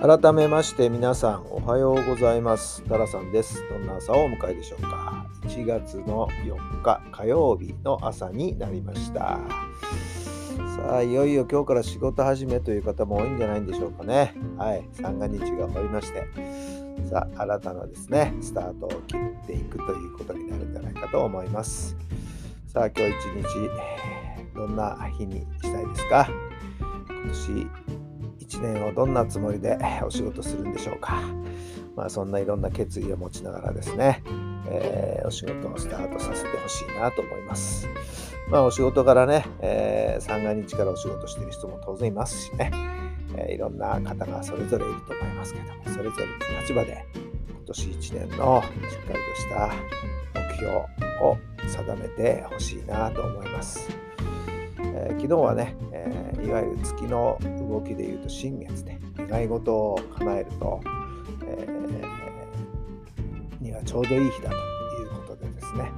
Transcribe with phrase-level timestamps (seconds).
[0.00, 2.82] 改めまして皆さんおはようございます。
[2.84, 3.66] タラさんです。
[3.68, 5.26] どんな朝をお迎えでしょうか。
[5.42, 9.40] 1月の4日火曜日の朝になりました。
[10.76, 14.34] さあいよいよ今日から仕事始めという方も多いんじゃないんでしょうかね。
[14.58, 16.26] はい三が日が終わりまして。
[17.08, 21.96] さあ新たなですねスタートを切っていくということになるんじゃないかと思います。
[22.66, 23.70] さあ今日一日
[24.54, 26.28] どんな日にしたいですか？
[26.78, 27.66] 今年
[28.48, 31.20] 1年をどんなつもりでお仕事するんでしょうか。
[31.96, 34.22] まあ、そんないろんな決意を持ちながらですね、
[34.68, 37.88] えー、お仕事をスタートさせてほしいなと思います。
[38.50, 42.70] まあ、お仕事からね、えー、三が日からお仕事してる人も当然いますしね、
[43.36, 47.04] えー、いろんな方がそれぞれいると思いますけども、それぞれの立場で
[47.48, 49.72] 今年1年のしっかりとした
[50.34, 50.72] 目標
[51.22, 53.88] を定めてほしいなと思います。
[54.78, 60.80] えー、昨日はね、えー、いわゆる月の動きでいうと新月で願い事を叶えると、
[61.44, 64.58] えー、にはちょうどいい日だとい
[65.04, 65.90] うことでですね。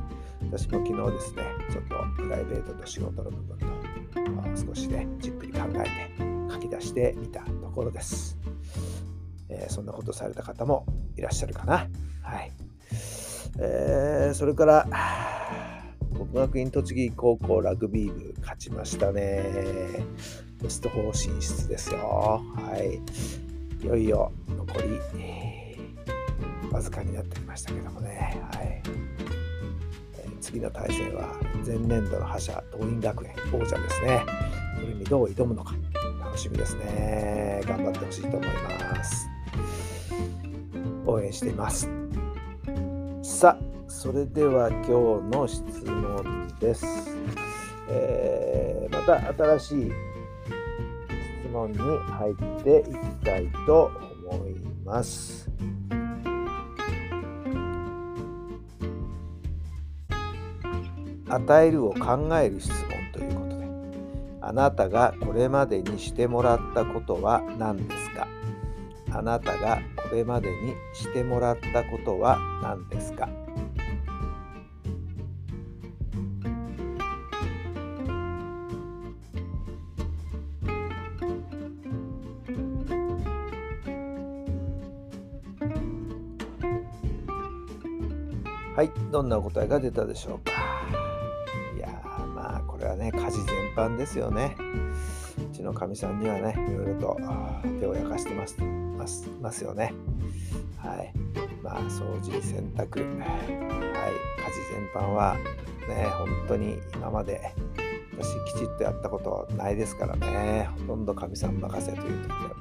[0.51, 3.67] 私も昨日ですねちょっとプライベートと仕事の部分と、
[4.31, 5.91] まあ、少しねじっくり考えて
[6.51, 8.39] 書き出してみたところです、
[9.51, 10.87] えー、そんなことされた方も
[11.17, 11.89] いらっしゃるかな。
[12.23, 12.53] はい、
[13.59, 14.87] えー、それから
[16.19, 19.45] 国学院栃木高校ラグビー部勝ちましたね。
[20.61, 22.43] ベスト4進出ですよ。
[22.57, 23.01] はい。
[23.85, 25.01] いよいよ残り、
[26.73, 28.43] わずかになってきましたけどもね。
[28.51, 28.83] はい。
[30.19, 34.21] えー、次の対戦は前年度の覇者、桐蔭学園王者ですね。
[34.81, 35.77] それにどう挑むのか
[36.25, 37.61] 楽しみですね。
[37.65, 39.29] 頑張ってほしいと思います。
[41.07, 41.98] 応援しています。
[43.89, 44.93] それでは今日
[45.37, 46.87] の質問です。
[47.89, 49.93] えー、また新しい
[51.43, 53.91] 質問に入っていきたいと
[54.31, 54.55] 思い
[54.85, 55.51] ます。
[61.31, 63.67] 与えるを考える質問ということで、
[64.43, 68.29] あなたがこれまでにしてもらったことは何ですか？
[69.11, 73.29] あなたがこれまでにしてもらったことは何ですか？
[88.79, 90.53] はい、どんなお答えが出たでしょうか？
[91.77, 91.89] いや
[92.33, 94.57] まあこれはね、家事全般ですよね。
[95.51, 97.17] うちのかみさんにはね、いろいろと
[97.81, 99.93] 手を焼かしてますますますよね。
[100.77, 101.13] はい。
[101.61, 103.65] まあ掃除、洗濯、はい、家
[104.49, 105.35] 事全般は
[105.89, 107.53] ね、本当に今まで
[108.17, 112.53] 私きちっとやったことないですからね、ほとんどかみさん任せという時でもう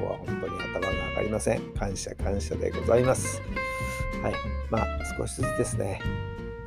[0.00, 1.60] こは本当に頭が上がりません。
[1.74, 3.40] 感謝感謝でございます。
[4.20, 4.34] はい。
[4.70, 4.86] まあ、
[5.18, 6.00] 少しずつですね、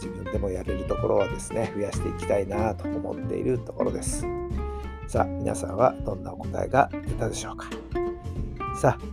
[0.01, 4.25] 自分でもやれるところはですね、増やしていきたいなと思っているところです。
[5.07, 7.67] さあ、皆さんはどんなお答えが出たでしょうか。
[8.79, 9.05] さあ、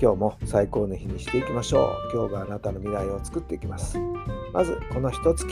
[0.00, 2.16] 今日も最高の日にしていきましょう。
[2.16, 3.98] 今日があなたの未来を作っていきます。
[4.52, 5.46] まず、この一月、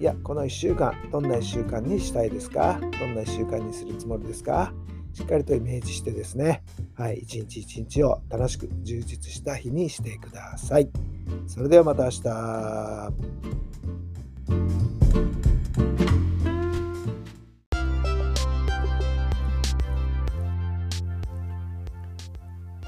[0.00, 2.78] いや、この1週間、どんな1週間にしたいですか？
[2.80, 4.72] どんな1週間にするつもりですか？
[5.18, 6.62] しっかりとイメージしてですね、
[6.94, 10.88] はい、一日一日を楽しく充実した日にしてください。
[11.48, 12.22] それではまた明日。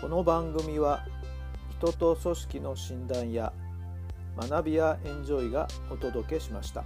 [0.00, 1.04] この番組は
[1.80, 3.52] 人と組織の診断や
[4.36, 6.84] 学びやエンジョイがお届けしました。